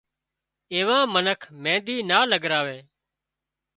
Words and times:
ايوان 0.73 1.03
منک 1.13 1.41
مينۮِي 1.63 1.97
نا 2.09 2.19
لڳراوي 2.31 2.79